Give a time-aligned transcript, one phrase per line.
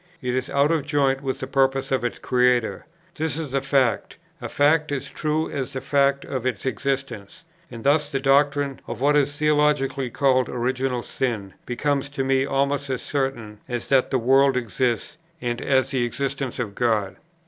[0.19, 2.87] It is out of joint with the purposes of its Creator.
[3.13, 7.83] This is a fact, a fact as true as the fact of its existence; and
[7.83, 13.03] thus the doctrine of what is theologically called original sin becomes to me almost as
[13.03, 17.17] certain as that the world exists, and as the existence of God.